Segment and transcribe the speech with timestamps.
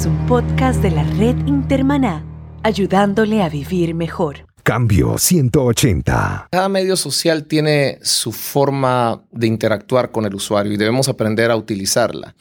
[0.00, 2.24] es un podcast de la red Intermaná,
[2.62, 4.46] ayudándole a vivir mejor.
[4.62, 6.48] Cambio 180.
[6.50, 11.56] Cada medio social tiene su forma de interactuar con el usuario y debemos aprender a
[11.56, 12.34] utilizarla.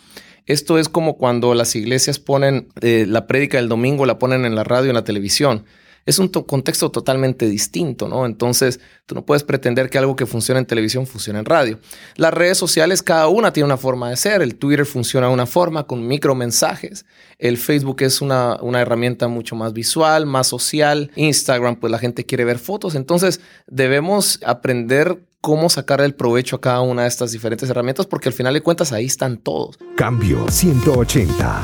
[0.46, 4.56] Esto es como cuando las iglesias ponen eh, la prédica del domingo, la ponen en
[4.56, 5.66] la radio, en la televisión
[6.06, 8.26] es un contexto totalmente distinto, ¿no?
[8.26, 11.80] Entonces, tú no puedes pretender que algo que funciona en televisión funcione en radio.
[12.16, 14.42] Las redes sociales, cada una tiene una forma de ser.
[14.42, 17.06] El Twitter funciona de una forma con micromensajes.
[17.38, 21.12] El Facebook es una, una herramienta mucho más visual, más social.
[21.16, 22.96] Instagram, pues la gente quiere ver fotos.
[22.96, 28.30] Entonces, debemos aprender cómo sacar el provecho a cada una de estas diferentes herramientas porque
[28.30, 29.78] al final de cuentas ahí están todos.
[29.96, 31.62] Cambio 180.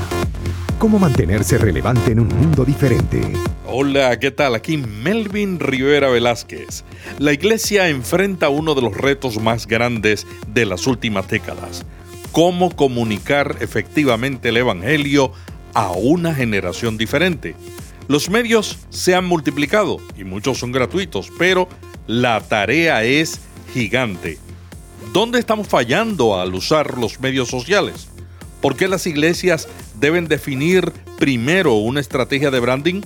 [0.85, 3.20] ¿Cómo mantenerse relevante en un mundo diferente?
[3.66, 4.53] Hola, ¿qué tal?
[4.53, 6.84] Aquí Melvin Rivera Velázquez.
[7.17, 11.83] La iglesia enfrenta uno de los retos más grandes de las últimas décadas.
[12.31, 15.31] Cómo comunicar efectivamente el Evangelio
[15.73, 17.56] a una generación diferente.
[18.08, 21.67] Los medios se han multiplicado y muchos son gratuitos, pero
[22.06, 23.39] la tarea es
[23.73, 24.38] gigante.
[25.11, 28.08] ¿Dónde estamos fallando al usar los medios sociales?
[28.61, 29.67] ¿Por qué las iglesias
[30.00, 33.02] deben definir primero una estrategia de branding?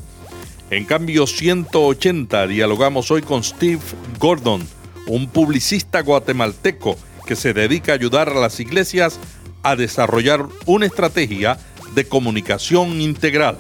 [0.70, 3.82] En cambio 180 dialogamos hoy con Steve
[4.20, 4.68] Gordon,
[5.08, 9.20] un publicista guatemalteco que se dedica a ayudar a las iglesias
[9.64, 11.58] a desarrollar una estrategia
[11.96, 13.58] de comunicación integral.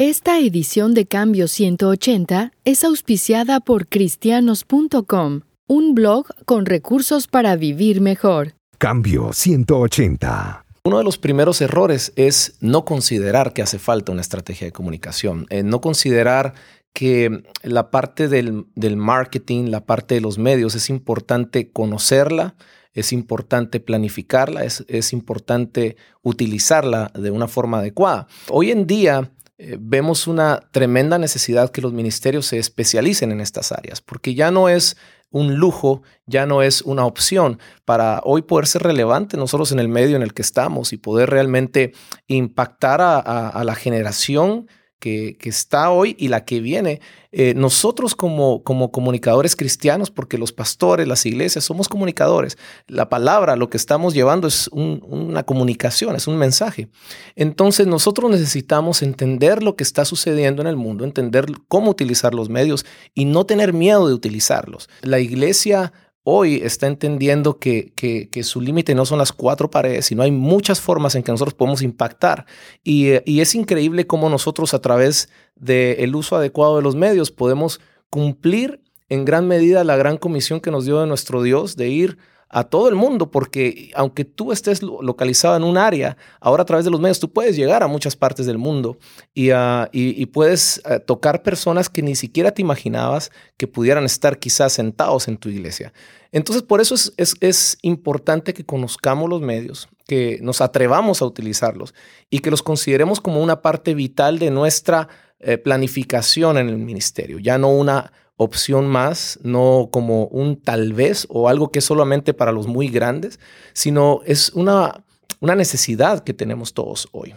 [0.00, 8.00] Esta edición de Cambio 180 es auspiciada por cristianos.com, un blog con recursos para vivir
[8.00, 8.54] mejor.
[8.78, 10.64] Cambio 180.
[10.84, 15.46] Uno de los primeros errores es no considerar que hace falta una estrategia de comunicación,
[15.50, 16.54] eh, no considerar
[16.92, 22.54] que la parte del, marketing, la parte de los medios, es importante conocerla,
[22.92, 28.28] es importante planificarla, es, es importante utilizarla de una forma adecuada.
[28.48, 33.72] Hoy en día eh, vemos una tremenda necesidad que los ministerios se especialicen en estas
[33.72, 34.96] áreas, porque ya no es
[35.30, 39.88] un lujo, ya no es una opción para hoy poder ser relevante nosotros en el
[39.88, 41.92] medio en el que estamos y poder realmente
[42.28, 47.00] impactar a, la generación que, está hoy y la que viene.
[47.30, 52.58] Eh, nosotros como, como comunicadores cristianos, porque los pastores, las iglesias, somos comunicadores.
[52.86, 56.88] La palabra, lo que estamos llevando es una comunicación, es un mensaje.
[57.36, 62.48] Entonces nosotros necesitamos entender lo que está sucediendo en el mundo, entender cómo utilizar los
[62.48, 64.88] medios y no tener miedo de utilizarlos.
[65.02, 65.92] La iglesia
[66.30, 71.14] hoy está entendiendo que, su límite no son las cuatro paredes, sino hay muchas formas
[71.14, 72.44] en que nosotros podemos impactar.
[72.84, 77.80] Y, es increíble cómo nosotros a través del uso adecuado de los medios podemos
[78.10, 82.18] cumplir en gran medida la gran comisión que nos dio de nuestro Dios de ir
[82.50, 86.84] a todo el mundo, porque aunque tú estés localizado en un área, ahora a través
[86.84, 88.98] de los medios tú puedes llegar a muchas partes del mundo
[89.34, 89.90] y, ah,
[90.32, 95.36] puedes ah, tocar personas que ni siquiera te imaginabas que pudieran estar quizás sentados en
[95.36, 95.92] tu iglesia.
[96.30, 101.94] Entonces, por eso es, importante que conozcamos los medios, que nos atrevamos a utilizarlos
[102.28, 105.08] y que los consideremos como una parte vital de nuestra
[105.40, 111.26] eh, planificación en el ministerio, ya no una opción más, no como un tal vez
[111.28, 113.38] o algo que es solamente para los muy grandes,
[113.72, 115.04] sino es una,
[115.40, 117.34] una necesidad que tenemos todos hoy.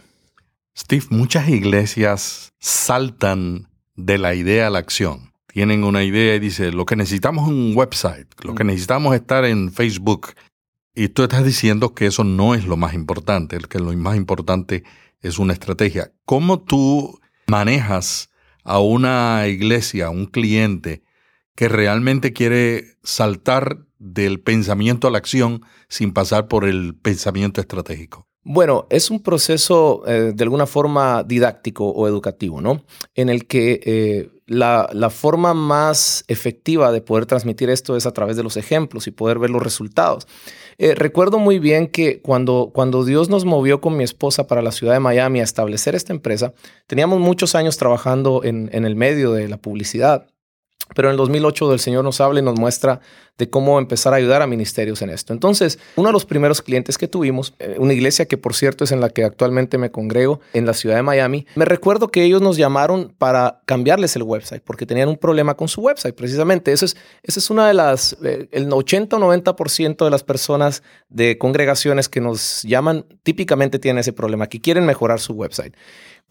[0.77, 5.31] Steve, muchas iglesias saltan de la idea a la acción.
[5.47, 8.67] Tienen una idea y dicen, lo que necesitamos es un website, lo que mm.
[8.67, 10.29] necesitamos es estar en Facebook.
[10.95, 14.83] Y tú estás diciendo que eso no es lo más importante, que lo más importante
[15.21, 16.11] es una estrategia.
[16.25, 17.20] ¿Cómo tú
[17.51, 18.29] manejas
[18.63, 21.03] a una iglesia, a un cliente
[21.55, 28.25] que realmente quiere saltar del pensamiento a la acción sin pasar por el pensamiento estratégico?
[28.43, 32.83] Bueno, es un proceso eh, de alguna forma didáctico o educativo, ¿no?
[33.13, 38.35] En el que eh, la, forma más efectiva de poder transmitir esto es a través
[38.35, 40.27] de los ejemplos y poder ver los resultados.
[40.77, 44.71] Eh, recuerdo muy bien que cuando, cuando Dios nos movió con mi esposa para la
[44.71, 46.53] ciudad de Miami a establecer esta empresa,
[46.87, 50.27] teníamos muchos años trabajando en, en el medio de la publicidad.
[50.95, 52.99] Pero en el 2008 el Señor nos habla y nos muestra
[53.37, 55.33] de cómo empezar a ayudar a ministerios en esto.
[55.33, 58.91] Entonces, uno de los primeros clientes que tuvimos, eh, una iglesia que por cierto es
[58.91, 62.41] en la que actualmente me congrego en la ciudad de Miami, me recuerdo que ellos
[62.41, 66.13] nos llamaron para cambiarles el website porque tenían un problema con su website.
[66.13, 70.23] Precisamente, eso es, esa es una de las, eh, el 80 o 90% de las
[70.23, 75.73] personas de congregaciones que nos llaman típicamente tienen ese problema, que quieren mejorar su website.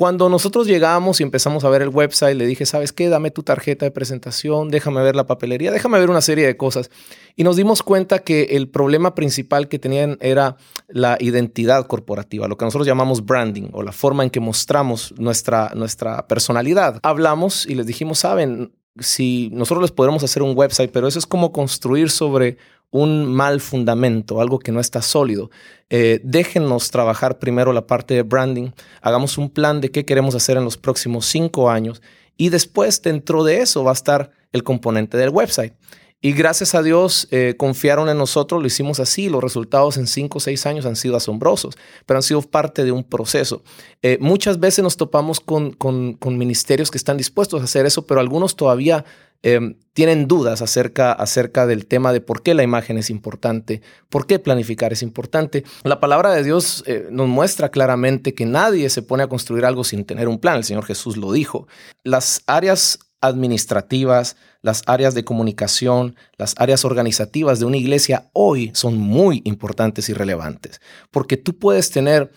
[0.01, 3.11] Cuando nosotros llegamos y empezamos a ver el website, le dije, ¿sabes qué?
[3.11, 6.91] Dame tu tarjeta de presentación déjame ver la papelería, déjame ver una serie de cosas.
[7.37, 10.57] Y nos dimos cuenta que el problema principal que tenían era
[10.89, 15.73] la identidad corporativa, lo que nosotros llamamos branding o la forma en que mostramos nuestra,
[15.75, 16.99] nuestra personalidad.
[17.03, 21.27] Hablamos y les dijimos, saben, si nosotros les podremos hacer un website, pero eso es
[21.27, 22.57] como construir sobre
[22.91, 25.51] un mal fundamento, algo que no está sólido.
[25.89, 28.71] Eh, déjenos trabajar primero la parte de branding,
[29.03, 32.03] hagamos un plan de qué queremos hacer en los próximos cinco años
[32.37, 35.75] y después dentro de eso va a estar el componente del website.
[36.23, 39.31] Y gracias a Dios eh, confiaron en nosotros, lo hicimos así.
[39.31, 42.93] Los resultados en cinco o seis años han sido asombrosos, pero han sido parte de
[42.93, 43.63] un proceso.
[44.03, 48.21] Eh, muchas veces nos topamos con, con, ministerios que están dispuestos a hacer eso, pero
[48.21, 49.07] algunos todavía
[49.43, 54.27] em, tienen dudas acerca, acerca del tema de por qué la imagen es importante, por
[54.27, 55.65] qué planificar es importante.
[55.85, 59.85] La palabra de Dios eh, nos muestra claramente que nadie se pone a construir algo
[59.85, 60.57] sin tener un plan.
[60.57, 61.67] El Señor Jesús lo dijo.
[62.05, 68.97] Las áreas administrativas, las áreas de comunicación, las áreas organizativas de una iglesia hoy son
[68.97, 72.33] muy importantes y relevantes, porque tú puedes tener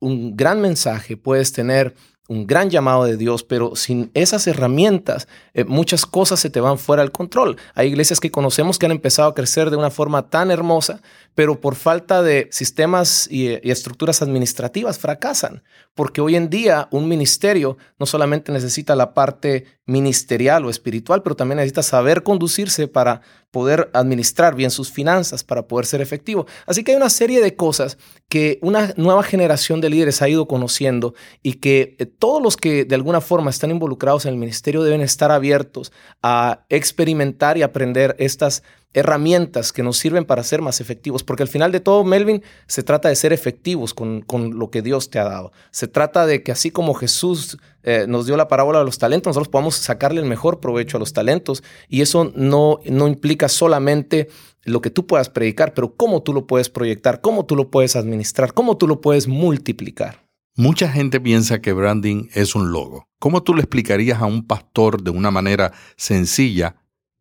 [0.00, 1.94] un gran mensaje, puedes tener
[2.28, 6.78] un gran llamado de Dios, pero sin esas herramientas eh, muchas cosas se te van
[6.78, 7.56] fuera del control.
[7.74, 11.02] Hay iglesias que conocemos que han empezado a crecer de una forma tan hermosa,
[11.34, 15.62] pero por falta de sistemas y, y estructuras administrativas fracasan,
[15.94, 21.36] porque hoy en día un ministerio no solamente necesita la parte ministerial o espiritual, pero
[21.36, 23.22] también necesita saber conducirse para
[23.56, 26.44] poder administrar bien sus finanzas, para poder ser efectivo.
[26.66, 27.96] Así que hay una serie de cosas
[28.28, 32.84] que una nueva generación de líderes ha ido conociendo y que eh, todos los que
[32.84, 35.90] de alguna forma están involucrados en el ministerio deben estar abiertos
[36.22, 38.62] a experimentar y aprender estas
[38.96, 42.82] herramientas que nos sirven para ser más efectivos, porque al final de todo, Melvin, se
[42.82, 44.24] trata de ser efectivos con,
[44.58, 45.52] lo que Dios te ha dado.
[45.70, 49.28] Se trata de que así como Jesús eh, nos dio la parábola de los talentos,
[49.28, 54.28] nosotros podamos sacarle el mejor provecho a los talentos y eso no, no implica solamente
[54.64, 57.96] lo que tú puedas predicar, pero cómo tú lo puedes proyectar, cómo tú lo puedes
[57.96, 60.24] administrar, cómo tú lo puedes multiplicar.
[60.56, 63.04] Mucha gente piensa que branding es un logo.
[63.18, 66.76] ¿Cómo tú le explicarías a un pastor de una manera sencilla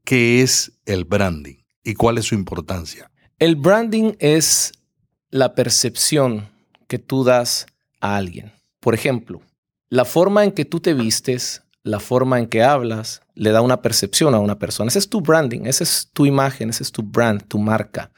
[0.06, 3.10] qué es el branding y cuál es su importancia?
[3.40, 4.74] El branding es
[5.30, 6.50] la percepción
[6.88, 7.68] que tú das
[8.02, 8.52] a alguien.
[8.80, 9.42] Por ejemplo,
[9.90, 13.82] la forma en que tú te vistes, la forma en que hablas, le da una
[13.82, 14.90] percepción a una persona.
[14.90, 18.12] Ese es tu branding, esa es tu imagen, ese es tu brand, tu marca.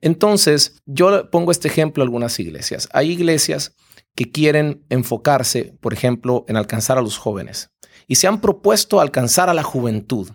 [0.00, 2.88] Entonces, yo pongo este ejemplo a algunas iglesias.
[2.92, 3.72] Hay iglesias
[4.14, 7.70] que quieren enfocarse, por ejemplo, en alcanzar a los jóvenes
[8.06, 10.30] y se han propuesto alcanzar a la juventud.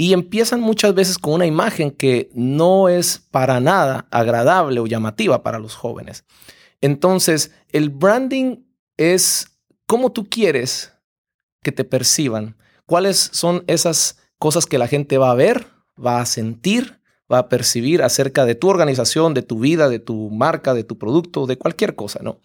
[0.00, 5.42] Y empiezan muchas veces con una imagen que no es para nada agradable o llamativa
[5.42, 6.24] para los jóvenes.
[6.80, 8.64] Entonces, el branding
[8.96, 10.94] es cómo tú quieres
[11.62, 12.56] que te perciban,
[12.86, 15.66] cuáles son esas cosas que la gente va a ver,
[16.02, 16.98] va a sentir,
[17.30, 20.96] va a percibir acerca de tu organización, de tu vida, de tu marca, de tu
[20.96, 22.40] producto, de cualquier cosa, ¿no?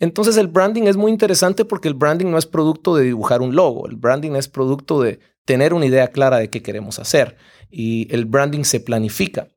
[0.00, 3.54] Entonces el branding es muy interesante porque el branding no es producto de dibujar un
[3.54, 5.18] logo, el branding es producto de
[5.50, 7.36] tener una idea clara de qué queremos hacer
[7.72, 9.48] y el branding se planifica.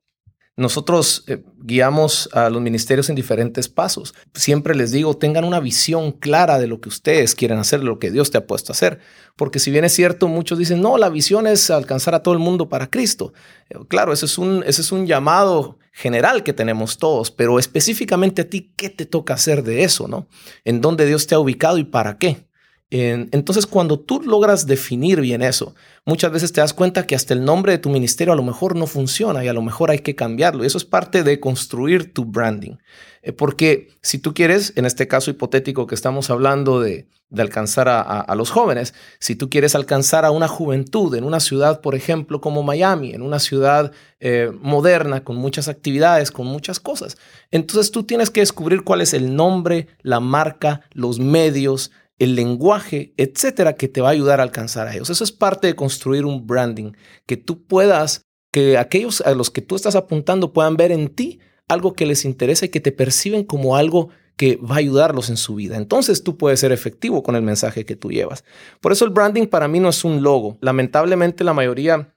[0.56, 4.12] Nosotros eh, guiamos a los ministerios en diferentes pasos.
[4.34, 8.10] Siempre les digo, tengan una visión clara de lo que ustedes quieren hacer, lo que
[8.10, 8.98] Dios te ha puesto a hacer.
[9.36, 12.40] Porque si bien es cierto, muchos dicen, no, la visión es alcanzar a todo el
[12.40, 13.32] mundo para Cristo.
[13.70, 18.42] Eh, claro, ese es un, ese es un llamado general que tenemos todos, pero específicamente
[18.42, 20.08] a ti, ¿qué te toca hacer de eso?
[20.08, 20.26] ¿no?
[20.64, 22.48] ¿En dónde Dios te ha ubicado y para qué?
[22.96, 25.74] Entonces, cuando tú logras definir bien eso,
[26.04, 28.76] muchas veces te das cuenta que hasta el nombre de tu ministerio a lo mejor
[28.76, 30.62] no funciona y a lo mejor hay que cambiarlo.
[30.62, 32.76] Y eso es parte de construir tu branding.
[33.22, 38.32] Eh, porque si tú quieres, en este caso hipotético que estamos hablando de, alcanzar a,
[38.36, 42.62] los jóvenes, si tú quieres alcanzar a una juventud en una ciudad, por ejemplo, como
[42.62, 47.18] Miami, en una ciudad eh, moderna, con muchas actividades, con muchas cosas,
[47.50, 53.14] entonces tú tienes que descubrir cuál es el nombre, la marca, los medios, el lenguaje,
[53.16, 55.10] etcétera, que te va a ayudar a alcanzar a ellos.
[55.10, 56.92] Eso es parte de construir un branding,
[57.26, 61.40] que tú puedas, que aquellos a los que tú estás apuntando puedan ver en ti
[61.68, 65.36] algo que les interesa y que te perciben como algo que va a ayudarlos en
[65.36, 65.76] su vida.
[65.76, 68.44] Entonces tú puedes ser efectivo con el mensaje que tú llevas.
[68.80, 70.58] Por eso el branding para mí no es un logo.
[70.60, 72.14] Lamentablemente la mayoría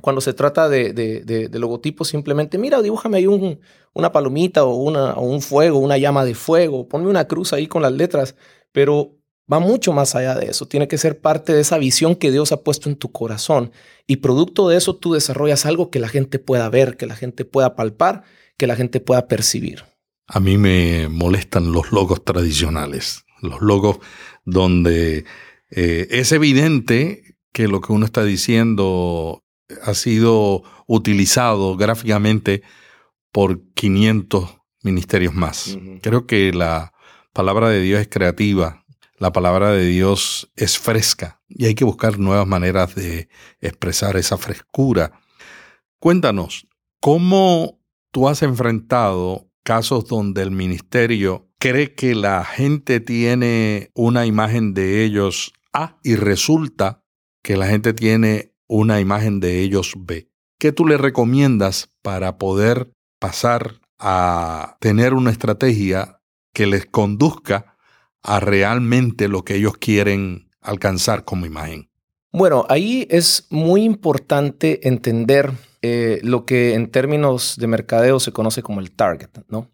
[0.00, 3.60] cuando se trata de, logotipos, simplemente, mira, dibújame ahí un,
[3.92, 7.66] una palomita o, una, o un fuego, una llama de fuego, ponme una cruz ahí
[7.66, 8.34] con las letras,
[8.72, 9.18] pero
[9.52, 10.66] va mucho más allá de eso.
[10.66, 13.72] Tiene que ser parte de esa visión que Dios ha puesto en tu corazón.
[14.06, 17.44] Y producto de eso tú desarrollas algo que la gente pueda ver, que la gente
[17.44, 18.24] pueda palpar,
[18.56, 19.84] que la gente pueda percibir.
[20.26, 23.98] A mí me molestan los logos tradicionales, los logos
[24.44, 25.24] donde
[25.70, 29.44] eh, es evidente que lo que uno está diciendo
[29.82, 32.62] ha sido utilizado gráficamente
[33.30, 35.78] por 500 ministerios más.
[36.02, 36.92] Creo que la
[37.32, 38.81] palabra de Dios es creativa,
[39.22, 43.28] la palabra de Dios es fresca y hay que buscar nuevas maneras de
[43.60, 45.12] expresar esa frescura.
[46.00, 46.66] Cuéntanos,
[47.00, 47.78] ¿cómo
[48.10, 55.04] tú has enfrentado casos donde el ministerio cree que la gente tiene una imagen de
[55.04, 57.04] ellos A y resulta
[57.44, 60.32] que la gente tiene una imagen de ellos B?
[60.58, 66.20] ¿Qué tú le recomiendas para poder pasar a tener una estrategia
[66.52, 67.71] que les conduzca
[68.22, 71.90] a realmente lo que ellos quieren alcanzar como imagen.
[72.32, 75.52] Bueno, ahí es muy importante entender
[75.82, 79.70] eh, lo que en términos de mercadeo se conoce como el target, ¿no?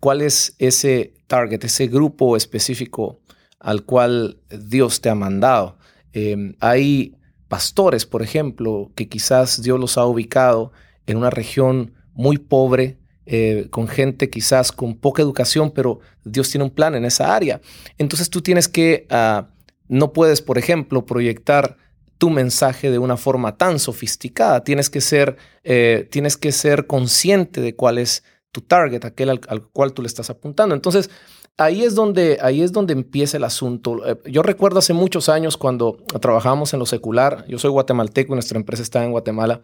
[0.00, 3.20] ¿Cuál es ese target, ese grupo específico
[3.58, 5.78] al cual Dios te ha mandado?
[6.12, 7.16] Em, hay
[7.48, 10.72] pastores, por ejemplo, que quizás Dios los ha ubicado
[11.06, 16.64] en una región muy pobre, eh, con gente quizás con poca educación, pero Dios tiene
[16.64, 17.60] un plan en esa área.
[17.98, 19.48] Entonces tú tienes que, ah,
[19.88, 21.76] no puedes, por ejemplo, proyectar
[22.18, 24.64] tu mensaje de una forma tan sofisticada.
[24.64, 29.40] Tienes que ser, eh, tienes que ser consciente de cuál es tu target, aquel al,
[29.72, 30.74] cual tú le estás apuntando.
[30.74, 31.10] Entonces,
[31.58, 34.06] ahí es donde, ahí es donde empieza el asunto.
[34.06, 38.58] Eh, yo recuerdo hace muchos años cuando trabajábamos en lo secular, yo soy guatemalteco, nuestra
[38.58, 39.60] empresa está en Guatemala,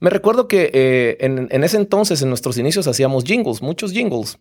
[0.00, 4.38] me recuerdo que eh, en, ese entonces, en nuestros inicios, hacíamos jingles, muchos jingles.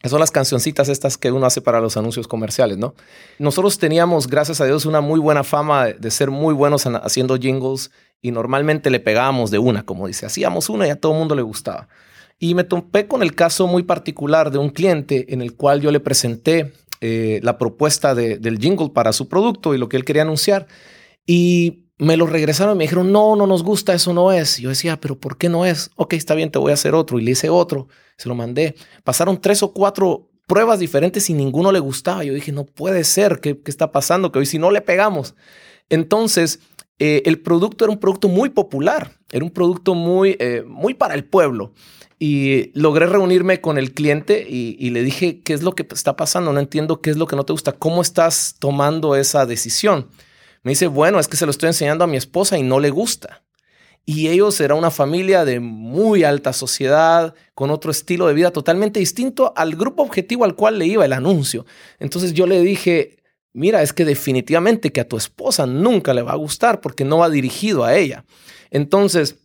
[0.00, 2.94] Que son las cancioncitas estas que uno hace para los anuncios comerciales, ¿no?
[3.38, 7.90] Nosotros teníamos, gracias a Dios, una muy buena fama de, ser muy buenos haciendo jingles
[8.20, 11.34] y normalmente le pegábamos de una, como dice, hacíamos una y a todo el mundo
[11.34, 11.88] le gustaba.
[12.38, 15.90] Y me topé con el caso muy particular de un cliente en el cual yo
[15.90, 20.22] le presenté eh, la propuesta del jingle para su producto y lo que él quería
[20.22, 20.66] anunciar.
[21.26, 24.58] Y me lo regresaron y me dijeron, no, no nos gusta, eso no es.
[24.58, 25.90] yo decía, pero ¿por qué no es?
[25.96, 27.18] Ok, está bien, te voy a hacer otro.
[27.18, 28.74] Y le hice otro, se lo mandé.
[29.04, 32.24] Pasaron tres o cuatro pruebas diferentes y ninguno le gustaba.
[32.24, 34.32] Yo dije, no puede ser, ¿qué, está pasando?
[34.32, 35.34] Que hoy si no le pegamos.
[35.88, 36.60] Entonces,
[36.98, 41.14] eh, el producto era un producto muy popular, era un producto muy, eh, muy para
[41.14, 41.72] el pueblo.
[42.18, 46.52] Y logré reunirme con el cliente y, le dije, ¿qué es lo que está pasando?
[46.52, 47.72] No entiendo qué es lo que no te gusta.
[47.72, 50.08] ¿Cómo estás tomando esa decisión?
[50.64, 52.90] Me dice, bueno, es que se lo estoy enseñando a mi esposa y no le
[52.90, 53.44] gusta.
[54.06, 58.98] Y ellos eran una familia de muy alta sociedad, con otro estilo de vida totalmente
[59.00, 61.64] distinto al grupo objetivo al cual le iba el anuncio.
[61.98, 66.32] Entonces yo le dije, mira, es que definitivamente que a tu esposa nunca le va
[66.32, 68.24] a gustar porque no va dirigido a ella.
[68.70, 69.36] Entonces,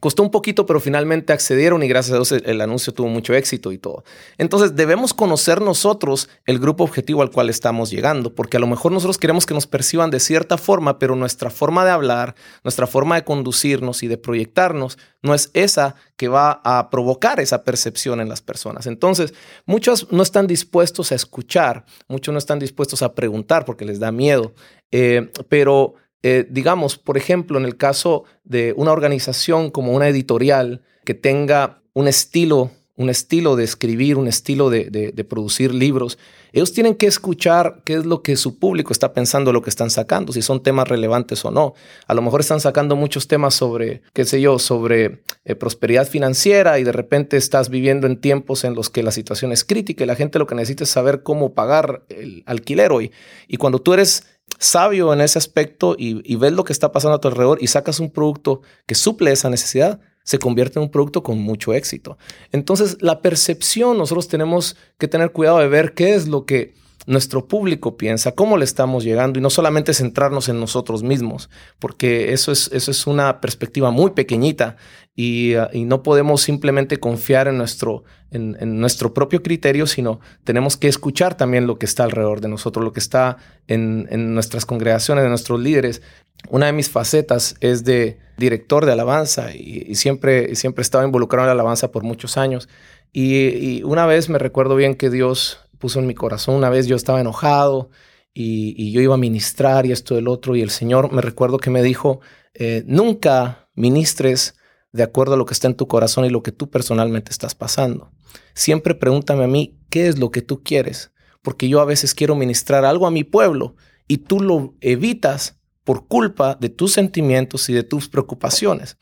[0.00, 3.72] Costó un poquito, pero finalmente accedieron y gracias a Dios el, anuncio tuvo mucho éxito
[3.72, 4.04] y todo.
[4.38, 8.92] Entonces debemos conocer nosotros el grupo objetivo al cual estamos llegando, porque a lo mejor
[8.92, 12.34] nosotros queremos que nos perciban de cierta forma, pero nuestra forma de hablar,
[12.64, 17.64] nuestra forma de conducirnos y de proyectarnos no es esa que va a provocar esa
[17.64, 18.86] percepción en las personas.
[18.86, 19.34] Entonces,
[19.66, 24.12] muchos no están dispuestos a escuchar, muchos no están dispuestos a preguntar porque les da
[24.12, 24.54] miedo,
[24.90, 30.82] eh, pero eh, digamos, por ejemplo, en el caso de una organización como una editorial
[31.04, 36.18] que tenga un estilo, un estilo de escribir, un estilo de, producir libros,
[36.52, 39.90] ellos tienen que escuchar qué es lo que su público está pensando, lo que están
[39.90, 41.74] sacando, si son temas relevantes o no.
[42.06, 46.78] A lo mejor están sacando muchos temas sobre, qué sé yo, sobre eh, prosperidad financiera
[46.78, 50.06] y de repente estás viviendo en tiempos en los que la situación es crítica y
[50.06, 53.12] la gente lo que necesita es saber cómo pagar el alquiler hoy.
[53.48, 54.24] Y cuando tú eres
[54.58, 58.00] sabio en ese aspecto y, ves lo que está pasando a tu alrededor y sacas
[58.00, 62.18] un producto que suple esa necesidad, se convierte en un producto con mucho éxito.
[62.52, 66.74] Entonces, la percepción, nosotros tenemos que tener cuidado de ver qué es lo que
[67.06, 71.48] nuestro público piensa, cómo le estamos llegando y no solamente centrarnos en nosotros mismos,
[71.78, 74.76] porque eso es, eso es una perspectiva muy pequeñita
[75.14, 80.88] y, uh, no podemos simplemente confiar en nuestro, en, nuestro propio criterio, sino tenemos que
[80.88, 85.28] escuchar también lo que está alrededor de nosotros, lo que está en, nuestras congregaciones, de
[85.28, 86.02] nuestros líderes.
[86.50, 91.44] Una de mis facetas es de director de alabanza y, siempre, siempre he estado involucrado
[91.44, 92.68] en la alabanza por muchos años.
[93.12, 96.54] y una vez me recuerdo bien que Dios puso en mi corazón.
[96.54, 97.90] Una vez yo estaba enojado
[98.38, 101.70] y, yo iba a ministrar y esto del otro y el Señor me recuerdo que
[101.70, 102.20] me dijo,
[102.54, 104.55] eh, nunca ministres
[104.96, 107.54] de acuerdo a lo que está en tu corazón y lo que tú personalmente estás
[107.54, 108.10] pasando.
[108.54, 111.12] Siempre pregúntame a mí, ¿qué es lo que tú quieres?
[111.42, 113.76] Porque yo a veces quiero ministrar algo a mi pueblo
[114.08, 118.96] y tú lo evitas por culpa de tus sentimientos y de tus preocupaciones.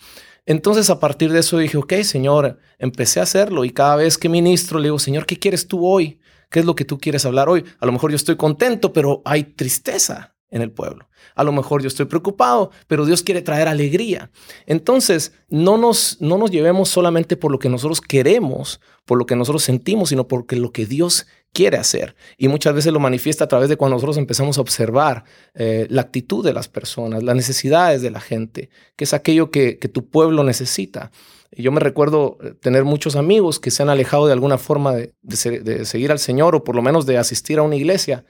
[0.44, 4.28] Entonces a partir de eso dije, ok, Señor, empecé a hacerlo y cada vez que
[4.28, 6.20] ministro le digo, Señor, ¿qué quieres tú hoy?
[6.50, 7.64] ¿Qué es lo que tú quieres hablar hoy?
[7.80, 11.08] A lo mejor yo estoy contento, pero hay tristeza en el pueblo.
[11.34, 14.30] A lo mejor yo estoy preocupado, pero Dios quiere traer alegría.
[14.66, 19.34] Entonces, no nos, no nos llevemos solamente por lo que nosotros queremos, por lo que
[19.34, 22.14] nosotros sentimos, sino porque lo que Dios quiere hacer.
[22.38, 26.02] Y muchas veces lo manifiesta a través de cuando nosotros empezamos a observar eh, la
[26.02, 30.44] actitud de las personas, las necesidades de la gente, que es aquello que, tu pueblo
[30.44, 31.10] necesita.
[31.50, 35.14] yo me recuerdo eh, tener muchos amigos que se han alejado de alguna forma de,
[35.22, 38.24] de seguir al Señor o por lo menos de asistir a una iglesia.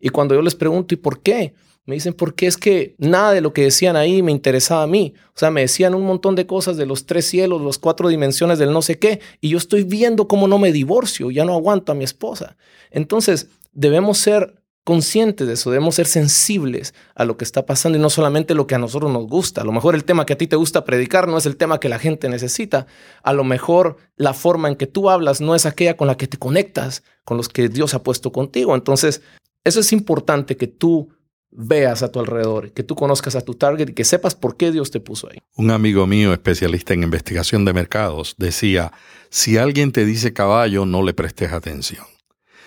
[0.00, 1.54] Y cuando yo les pregunto, ¿y por qué?
[1.88, 5.14] Me dicen, porque es que nada de lo que decían ahí me interesaba a mí.
[5.28, 8.58] O sea, me decían un montón de cosas de los tres cielos, las cuatro dimensiones
[8.58, 11.90] del no sé qué, y yo estoy viendo cómo no me divorcio, ya no aguanto
[11.90, 12.58] a mi esposa.
[12.90, 18.00] Entonces, debemos ser conscientes de eso, debemos ser sensibles a lo que está pasando y
[18.00, 19.60] no solamente lo que a nosotros nos gusta.
[19.60, 21.80] A lo mejor el tema que a ti te gusta predicar no es el tema
[21.80, 22.86] que la gente necesita.
[23.22, 26.26] A lo mejor la forma en que tú hablas no es aquella con la que
[26.26, 28.74] te conectas, con los que Dios ha puesto contigo.
[28.74, 29.20] Entonces,
[29.68, 31.10] eso es importante que tú
[31.50, 34.70] veas a tu alrededor, que tú conozcas a tu target y que sepas por qué
[34.70, 35.38] Dios te puso ahí.
[35.56, 38.92] Un amigo mío, especialista en investigación de mercados, decía,
[39.30, 42.04] si alguien te dice caballo, no le prestes atención.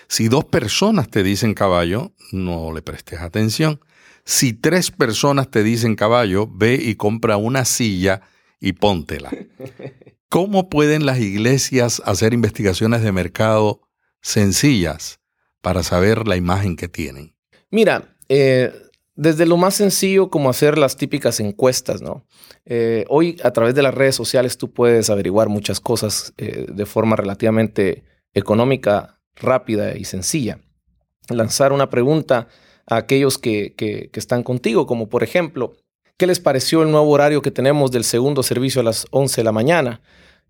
[0.08, 3.80] Si dos personas te dicen caballo, no le prestes atención.
[4.24, 8.22] Si tres personas te dicen caballo, ve y compra una silla
[8.60, 9.30] y póntela.
[10.28, 13.82] ¿Cómo pueden las iglesias hacer investigaciones de mercado
[14.20, 15.21] sencillas
[15.62, 17.34] para saber la imagen que tienen?
[17.70, 18.72] Mira, eh,
[19.14, 22.26] desde lo más sencillo como hacer las típicas encuestas, ¿no?
[22.66, 26.86] Eh, hoy a través de las redes sociales tú puedes averiguar muchas cosas eh, de
[26.86, 28.04] forma relativamente
[28.34, 30.58] económica, rápida y sencilla.
[31.28, 32.48] Lanzar una pregunta
[32.86, 35.74] a aquellos que, que están contigo, como por ejemplo,
[36.16, 39.44] ¿qué les pareció el nuevo horario que tenemos del segundo servicio a las 11 de
[39.44, 40.00] la mañana?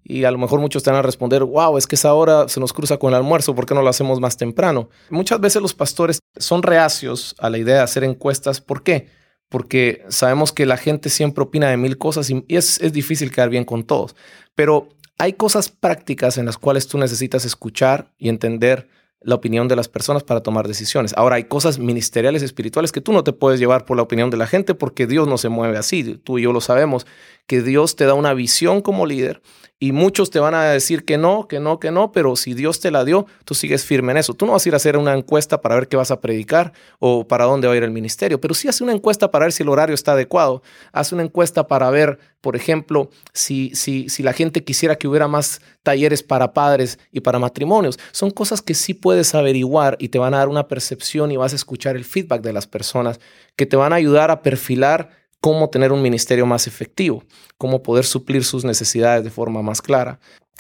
[0.05, 2.61] Y a lo mejor muchos te van a responder, wow, es que esa hora se
[2.61, 4.89] nos cruza con el almuerzo, ¿por qué no lo hacemos más temprano?
[5.11, 8.61] Muchas veces los pastores son reacios a la idea de hacer encuestas.
[8.61, 9.09] ¿Por qué?
[9.49, 13.49] Porque sabemos que la gente siempre opina de mil cosas y es, es difícil quedar
[13.49, 14.17] bien con todos.
[14.55, 18.89] Pero hay cosas prácticas en las cuales tú necesitas escuchar y entender
[19.25, 21.15] la opinión de las personas para tomar decisiones.
[21.17, 24.37] Ahora hay cosas ministeriales, espirituales que tú no te puedes llevar por la opinión de
[24.37, 26.19] la gente porque Dios no se mueve así.
[26.19, 27.07] Tú y yo lo sabemos,
[27.47, 29.43] que Dios te da una visión como líder
[29.83, 32.79] y muchos te van a decir que no, que no, que no, pero si Dios
[32.79, 34.33] te la dio, tú sigues firme en eso.
[34.33, 36.73] Tú no vas a ir a hacer una encuesta para ver qué vas a predicar
[37.01, 39.53] o para dónde va a ir el ministerio, pero sí hace una encuesta para ver
[39.53, 40.63] si el horario está adecuado.
[40.93, 45.29] Hace una encuesta para ver, por ejemplo, si, si, si la gente quisiera que hubiera
[45.29, 47.99] más talleres para padres y para matrimonios.
[48.11, 51.53] Son cosas que sí puedes averiguar y te van a dar una percepción y vas
[51.53, 53.21] a escuchar el feedback de las personas
[53.57, 57.25] que te van a ayudar a perfilar cómo tener un ministerio más efectivo,
[57.59, 60.19] cómo poder suplir sus necesidades de forma más clara.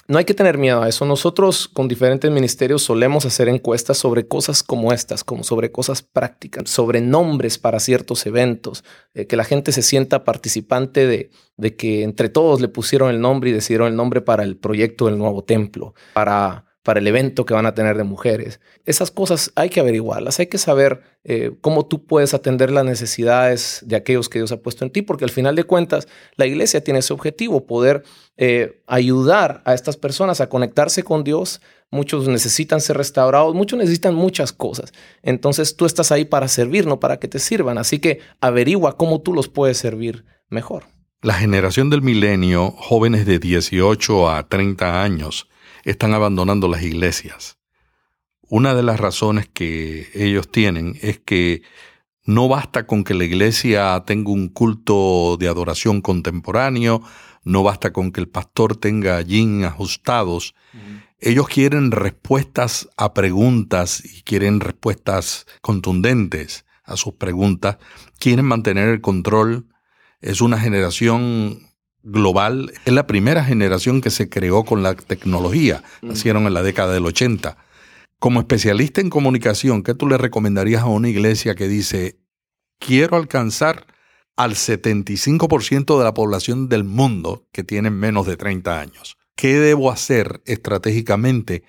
[0.09, 1.07] No hay que tener miedo a eso.
[1.07, 6.69] Nosotros con diferentes ministerios solemos hacer encuestas sobre cosas como estas, como sobre cosas prácticas,
[6.69, 12.03] sobre nombres para ciertos eventos, eh, que la gente se sienta participante de, de que
[12.03, 15.45] entre todos le pusieron el nombre y decidieron el nombre para el proyecto del nuevo
[15.45, 18.61] templo, para para el evento que van a tener de mujeres.
[18.85, 23.83] Esas cosas hay que averiguarlas, hay que saber eh, cómo tú puedes atender las necesidades
[23.87, 26.83] de aquellos que Dios ha puesto en ti, porque al final de cuentas la iglesia
[26.83, 28.03] tiene ese objetivo, poder
[28.37, 31.61] eh, ayudar a estas personas a conectarse con Dios.
[31.91, 34.93] Muchos necesitan ser restaurados, muchos necesitan muchas cosas.
[35.23, 37.79] Entonces tú estás ahí para servir, no para que te sirvan.
[37.79, 40.85] Así que averigua cómo tú los puedes servir mejor.
[41.21, 45.49] La generación del milenio, jóvenes de 18 a 30 años,
[45.85, 47.59] están abandonando las iglesias.
[48.49, 51.63] Una de las razones que ellos tienen es que
[52.25, 57.03] no basta con que la iglesia tenga un culto de adoración contemporáneo,
[57.45, 60.55] no basta con que el pastor tenga jeans ajustados.
[61.19, 67.79] Ellos quieren respuestas a preguntas y quieren respuestas contundentes a sus preguntas.
[68.19, 69.67] Quieren mantener el control.
[70.21, 71.72] Es una generación
[72.03, 75.83] global es la primera generación que se creó con la tecnología.
[76.01, 76.09] Mm.
[76.09, 77.57] Nacieron en la década del 80.
[78.19, 82.19] Como especialista en comunicación, ¿qué tú le recomendarías a una iglesia que dice,
[82.79, 83.87] quiero alcanzar
[84.37, 89.17] al 75% de la población del mundo que tiene menos de 30 años?
[89.35, 91.65] ¿Qué debo hacer estratégicamente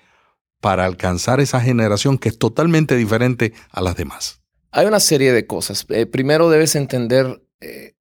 [0.60, 4.40] para alcanzar esa generación que es totalmente diferente a las demás?
[4.70, 5.86] Hay una serie de cosas.
[5.88, 7.43] Eh, primero debes entender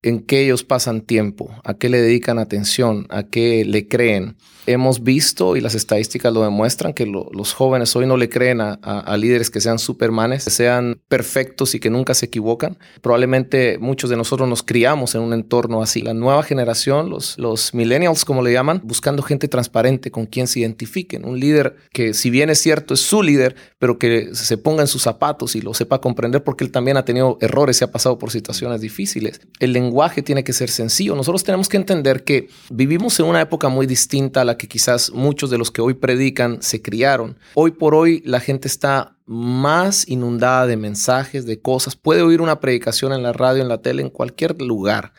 [0.02, 4.36] en qué ellos pasan tiempo, a qué le dedican atención, a qué le creen.
[4.66, 9.18] Hemos visto y las estadísticas lo demuestran que los jóvenes hoy no le creen a,
[9.18, 12.78] líderes que sean supermanes, que sean perfectos y que nunca se equivocan.
[13.02, 16.02] Probablemente muchos de nosotros nos criamos en un entorno así.
[16.02, 20.60] La nueva generación, los, los millennials como le llaman, buscando gente transparente con quien se
[20.60, 21.26] identifiquen.
[21.26, 24.88] Un líder que si bien es cierto es su líder, pero que se ponga en
[24.88, 28.18] sus zapatos y lo sepa comprender porque él también ha tenido errores y ha pasado
[28.18, 29.42] por situaciones difíciles.
[29.60, 31.16] El lenguaje tiene que ser sencillo.
[31.16, 35.12] Nosotros tenemos que entender que vivimos en una época muy distinta a la que quizás
[35.12, 37.38] muchos de los que hoy predican se criaron.
[37.56, 41.96] Hoy por hoy la gente está más inundada de mensajes, de cosas.
[41.96, 45.14] Puede oír una predicación en la radio, en la tele, en cualquier lugar.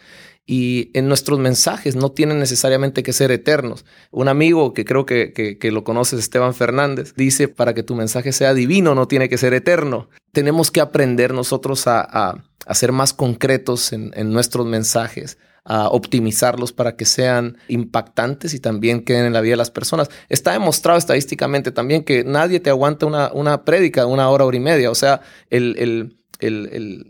[0.46, 3.86] Y en nuestros mensajes no tienen necesariamente que ser eternos.
[4.10, 8.30] Un amigo que creo que, que, lo conoces, Esteban Fernández, dice, para que tu mensaje
[8.32, 10.10] sea divino no tiene que ser eterno.
[10.32, 16.72] Tenemos que aprender nosotros a, a, ser más concretos en, en nuestros mensajes, a optimizarlos
[16.72, 20.10] para que sean impactantes y también queden en la vida de las personas.
[20.28, 24.60] Está demostrado estadísticamente también que nadie te aguanta una, una de una hora, hora y
[24.60, 24.90] media.
[24.90, 26.16] O sea, el,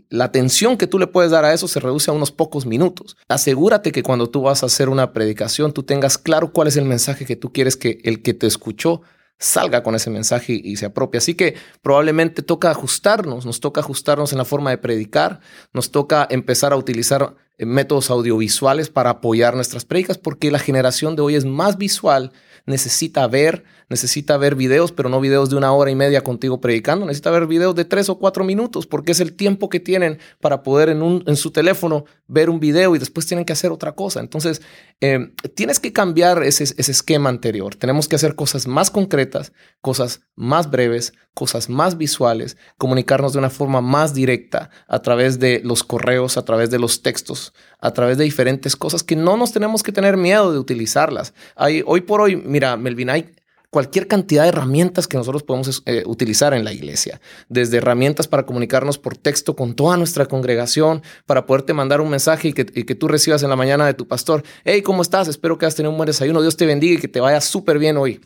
[0.09, 3.17] la atención que tú le puedes dar a eso se reduce a unos pocos minutos.
[3.27, 6.85] Asegúrate que cuando tú vas a hacer una predicación, tú tengas claro cuál es el
[6.85, 9.01] mensaje que tú quieres que el que te escuchó
[9.37, 11.17] salga con ese mensaje y se apropie.
[11.17, 15.41] Así que probablemente toca ajustarnos, nos toca ajustarnos en la forma de predicar,
[15.73, 21.21] nos toca empezar a utilizar métodos audiovisuales para apoyar nuestras predicas, porque la generación de
[21.21, 22.31] hoy es más visual,
[22.65, 27.05] necesita ver, necesita ver videos, pero no videos de una hora y media contigo predicando,
[27.05, 30.63] necesita ver videos de tres o cuatro minutos, porque es el tiempo que tienen para
[30.63, 33.93] poder en, un, en su teléfono ver un video y después tienen que hacer otra
[33.93, 34.19] cosa.
[34.19, 34.61] Entonces,
[35.01, 37.75] eh, tienes que cambiar ese, esquema anterior.
[37.75, 43.49] Tenemos que hacer cosas más concretas, cosas más breves, cosas más visuales, comunicarnos de una
[43.49, 48.17] forma más directa a través de los correos, a través de los textos, a través
[48.17, 51.33] de diferentes cosas que no nos tenemos que tener miedo de utilizarlas.
[51.55, 53.34] Hay, hoy por hoy, mira, Melvin, hay
[53.75, 58.45] cualquier cantidad de herramientas que nosotros podemos eh, utilizar en la iglesia, desde herramientas para
[58.45, 63.09] comunicarnos por texto con toda nuestra congregación, para poderte mandar un mensaje y que, tú
[63.09, 65.27] recibas en la mañana de tu pastor, hey, ¿cómo estás?
[65.27, 67.77] Espero que has tenido un buen desayuno, Dios te bendiga y que te vaya súper
[67.77, 68.21] bien hoy.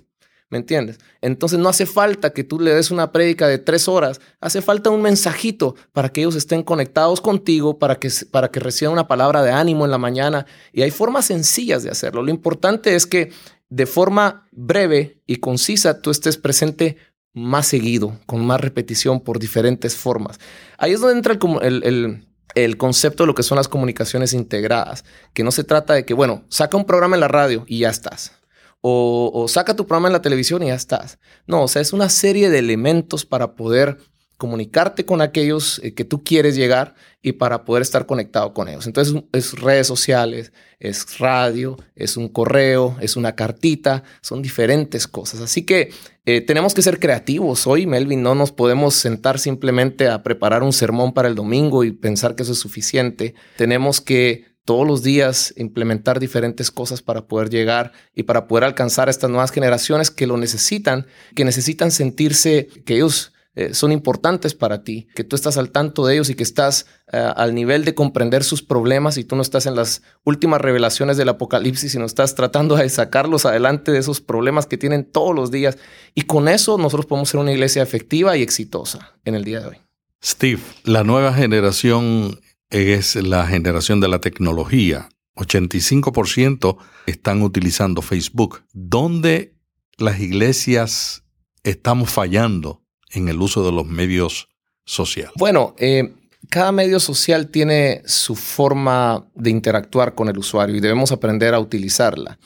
[0.51, 0.99] ¿Me entiendes?
[1.21, 4.91] Entonces no hace falta que tú le des una prédica de tres horas, hace falta
[4.91, 9.41] un mensajito para que ellos estén conectados contigo, para que, para que reciban una palabra
[9.41, 10.45] de ánimo en la mañana.
[10.73, 12.21] Y hay formas sencillas de hacerlo.
[12.21, 13.31] Lo importante es que
[13.69, 16.97] de forma breve y concisa tú estés presente
[17.33, 20.39] más seguido, con más repetición por diferentes formas.
[20.77, 25.05] Ahí es donde entra el, el, el concepto de lo que son las comunicaciones integradas,
[25.33, 27.89] que no se trata de que, bueno, saca un programa en la radio y ya
[27.89, 28.39] estás
[28.81, 31.19] o, saca tu programa en la televisión y ya estás.
[31.47, 33.97] No, o sea, es una serie de elementos para poder
[34.39, 38.87] comunicarte con aquellos eh, que tú quieres llegar y para poder estar conectado con ellos.
[38.87, 45.41] Entonces es redes sociales, es radio, es un correo, es una cartita, son diferentes cosas.
[45.41, 45.91] Así que
[46.25, 47.67] eh, tenemos que ser creativos.
[47.67, 51.91] Hoy, Melvin, no nos podemos sentar simplemente a preparar un sermón para el domingo y
[51.91, 53.35] pensar que eso es suficiente.
[53.57, 59.09] Tenemos que todos los días implementar diferentes cosas para poder llegar y para poder alcanzar
[59.09, 64.53] a estas nuevas generaciones que lo necesitan, que necesitan sentirse que ellos eh, son importantes
[64.53, 67.83] para ti, que tú estás al tanto de ellos y que estás eh, al nivel
[67.83, 72.05] de comprender sus problemas y tú no estás en las últimas revelaciones del Apocalipsis, sino
[72.05, 75.77] estás tratando de sacarlos adelante de esos problemas que tienen todos los días.
[76.15, 79.67] Y con eso nosotros podemos ser una iglesia efectiva y exitosa en el día de
[79.67, 79.77] hoy.
[80.23, 85.09] Steve, la nueva generación es la generación de la tecnología.
[85.35, 88.61] 85% están utilizando Facebook.
[88.71, 89.53] ¿Dónde
[89.97, 91.25] las iglesias
[91.63, 94.49] estamos fallando en el uso de los medios
[94.85, 95.33] sociales?
[95.35, 96.13] Bueno, eh,
[96.49, 101.59] cada medio social tiene su forma de interactuar con el usuario y debemos aprender a
[101.59, 102.39] utilizarla.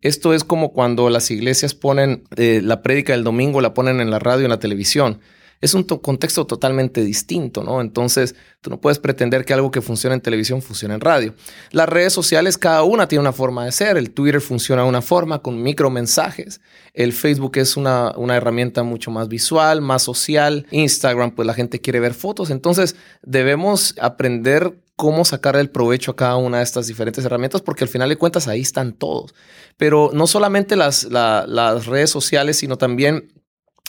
[0.00, 4.10] Esto es como cuando las iglesias ponen eh, la prédica del domingo, la ponen en
[4.10, 5.20] la radio, en la televisión
[5.60, 7.82] es un contexto totalmente distinto, ¿no?
[7.82, 11.34] Entonces, tú no puedes pretender que algo que funciona en televisión funcione en radio.
[11.70, 13.98] Las redes sociales, cada una tiene una forma de ser.
[13.98, 16.62] El Twitter funciona de una forma, con micromensajes.
[16.94, 20.66] El Facebook es una, una herramienta mucho más visual, más social.
[20.70, 22.50] Instagram, pues la gente quiere ver fotos.
[22.50, 27.84] Entonces, debemos aprender cómo sacar el provecho a cada una de estas diferentes herramientas, porque
[27.84, 29.34] al final de cuentas ahí están todos.
[29.76, 33.30] Pero no solamente las, las redes sociales, sino también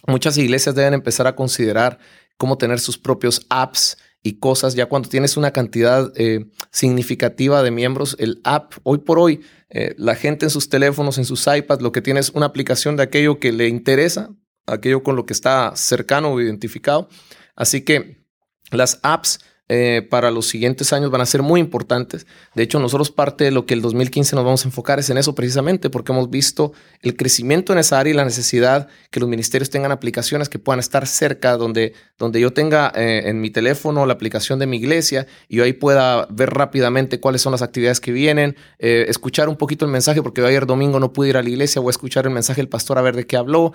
[0.07, 1.99] Muchas iglesias deben empezar a considerar
[2.37, 4.75] cómo tener sus propios apps y cosas.
[4.75, 9.95] Ya cuando tienes una cantidad eh, significativa de miembros, el app, hoy por hoy, eh,
[9.97, 13.03] la gente en sus teléfonos, en sus iPads, lo que tiene es una aplicación de
[13.03, 14.29] aquello que le interesa,
[14.65, 17.09] aquello con lo que está cercano o identificado.
[17.55, 18.25] Así que
[18.71, 19.39] las apps
[19.73, 22.27] eh, para los siguientes años van a ser muy importantes.
[22.55, 25.17] De hecho, nosotros parte de lo que el 2015 nos vamos a enfocar es en
[25.17, 29.29] eso precisamente, porque hemos visto el crecimiento en esa área y la necesidad que los
[29.29, 34.05] ministerios tengan aplicaciones que puedan estar cerca, donde, donde yo tenga eh, en mi teléfono
[34.05, 38.01] la aplicación de mi iglesia y yo ahí pueda ver rápidamente cuáles son las actividades
[38.01, 41.43] que vienen, eh, escuchar un poquito el mensaje, porque ayer domingo no pude ir a
[41.43, 43.73] la iglesia, o escuchar el mensaje del pastor a ver de qué habló,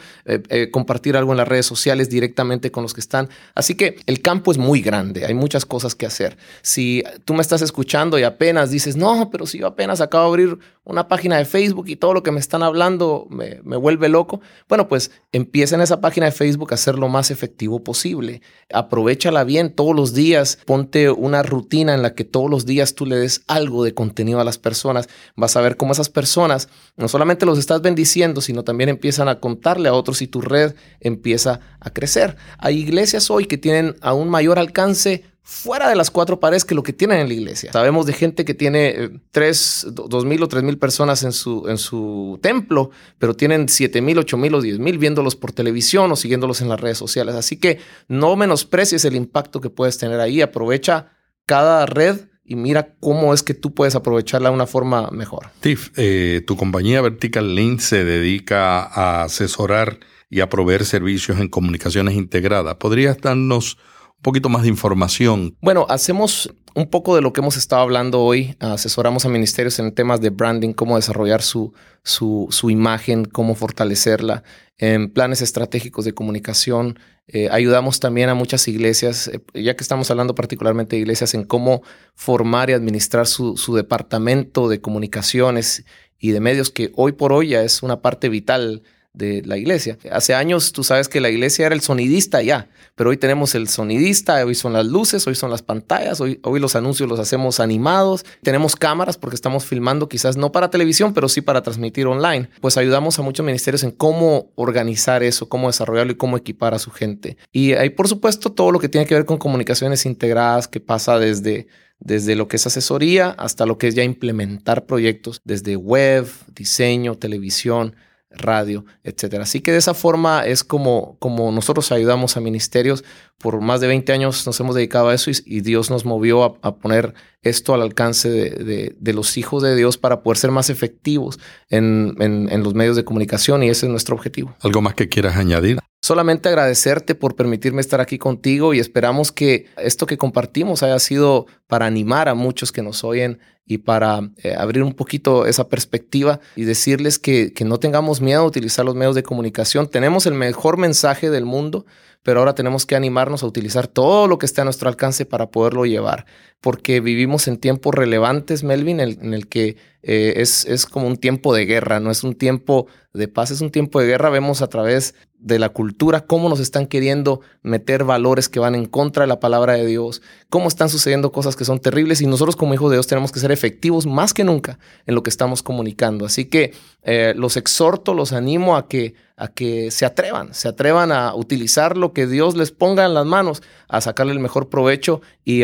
[0.70, 3.30] compartir algo en las redes sociales directamente con los que están.
[3.54, 6.36] Así que el campo es muy grande, hay muchas cosas que hacer.
[6.62, 10.28] Si tú me estás escuchando y apenas dices, no, pero si yo apenas acabo de
[10.28, 14.40] abrir una página de Facebook y todo lo que me están hablando me, vuelve loco,
[14.68, 18.40] bueno, pues empieza en esa página de Facebook a ser lo más efectivo posible.
[18.72, 23.04] Aprovechala bien todos los días, ponte una rutina en la que todos los días tú
[23.04, 25.08] le des algo de contenido a las personas.
[25.34, 29.40] Vas a ver cómo esas personas no solamente los estás bendiciendo, sino también empiezan a
[29.40, 32.36] contarle a otros y tu red empieza a crecer.
[32.58, 36.82] Hay iglesias hoy que tienen aún mayor alcance fuera de las cuatro paredes que lo
[36.82, 37.70] que tienen en la iglesia.
[37.70, 41.68] Sabemos de gente que tiene eh, tres, dos mil o tres mil personas en su,
[41.68, 46.10] en su templo, pero tienen siete mil, ocho mil o diez mil viéndolos por televisión
[46.10, 47.36] o siguiéndolos en las redes sociales.
[47.36, 47.78] Así que
[48.08, 50.42] no menosprecies el impacto que puedes tener ahí.
[50.42, 51.12] Aprovecha
[51.46, 55.50] cada red y mira cómo es que tú puedes aprovecharla de una forma mejor.
[55.60, 61.48] Tiff, eh, tu compañía Vertical Link se dedica a asesorar y a proveer servicios en
[61.48, 62.74] comunicaciones integradas.
[62.74, 63.78] ¿Podrías darnos
[64.18, 65.56] un poquito más de información.
[65.60, 68.54] Bueno, hacemos un poco de lo que hemos estado hablando hoy.
[68.60, 74.42] Asesoramos a ministerios en temas de branding, cómo desarrollar su, su, imagen, cómo fortalecerla,
[74.76, 76.98] en planes estratégicos de comunicación.
[77.28, 81.44] Eh, ayudamos también a muchas iglesias, eh, ya que estamos hablando particularmente de iglesias, en
[81.44, 81.82] cómo
[82.14, 85.86] formar y administrar su, su departamento de comunicaciones
[86.18, 88.82] y de medios, que hoy por hoy ya es una parte vital
[89.16, 89.98] de la iglesia.
[90.12, 93.66] Hace años tú sabes que la iglesia era el sonidista ya, pero hoy tenemos el
[93.66, 97.58] sonidista, hoy son las luces, hoy son las pantallas, hoy, hoy los anuncios los hacemos
[97.58, 102.50] animados, tenemos cámaras porque estamos filmando quizás no para televisión, pero sí para transmitir online.
[102.60, 106.78] Pues ayudamos a muchos ministerios en cómo organizar eso, cómo desarrollarlo y cómo equipar a
[106.78, 107.38] su gente.
[107.52, 111.18] Y hay por supuesto todo lo que tiene que ver con comunicaciones integradas que pasa
[111.18, 116.28] desde desde lo que es asesoría hasta lo que es ya implementar proyectos desde web,
[116.54, 117.96] diseño, televisión,
[118.30, 119.44] radio, etcétera.
[119.44, 123.04] Así que de esa forma es como, como nosotros ayudamos a ministerios.
[123.38, 126.76] Por más de 20 años nos hemos dedicado a eso y, Dios nos movió a,
[126.76, 132.16] poner esto al alcance de, los hijos de Dios para poder ser más efectivos en,
[132.18, 134.54] en los medios de comunicación y ese es nuestro objetivo.
[134.60, 135.78] ¿Algo más que quieras añadir?
[136.06, 141.46] Solamente agradecerte por permitirme estar aquí contigo y esperamos que esto que compartimos haya sido
[141.66, 146.38] para animar a muchos que nos oyen y para eh, abrir un poquito esa perspectiva
[146.54, 149.88] y decirles que, que no tengamos miedo a utilizar los medios de comunicación.
[149.88, 151.86] Tenemos el mejor mensaje del mundo,
[152.22, 155.50] pero ahora tenemos que animarnos a utilizar todo lo que esté a nuestro alcance para
[155.50, 156.26] poderlo llevar,
[156.60, 161.52] porque vivimos en tiempos relevantes, Melvin, en, el que eh, es, es como un tiempo
[161.52, 164.30] de guerra, no es un tiempo de paz, es un tiempo de guerra.
[164.30, 168.86] Vemos a través de la cultura cómo nos están queriendo meter valores que van en
[168.86, 172.56] contra de la palabra de Dios, cómo están sucediendo cosas que son terribles y nosotros
[172.56, 175.62] como hijos de Dios tenemos que ser efectivos más que nunca en lo que estamos
[175.62, 176.26] comunicando.
[176.26, 181.12] Así que eh, los exhorto, los animo a que, a que se atrevan, se atrevan
[181.12, 185.20] a utilizar lo que Dios les ponga en las manos, a sacarle el mejor provecho
[185.44, 185.62] y,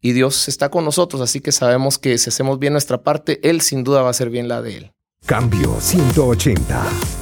[0.00, 3.60] y Dios está con nosotros, así que sabemos que si hacemos bien nuestra parte, Él
[3.60, 4.92] sin duda va a hacer bien la de Él.
[5.26, 7.21] Cambio 180.